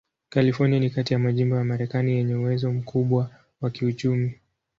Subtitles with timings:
[0.29, 3.29] California ni kati ya majimbo ya Marekani yenye uwezo mkubwa
[3.61, 4.35] wa kiuchumi.